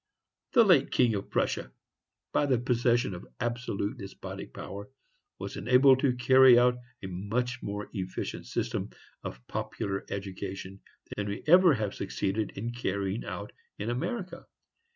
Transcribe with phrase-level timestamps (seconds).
[0.53, 1.71] The late King of Prussia,
[2.33, 4.89] by the possession of absolute despotic power
[5.37, 8.89] was enabled to carry out a much more efficient system
[9.23, 10.81] of popular education
[11.15, 14.47] than we ever have succeeded in carrying out in America.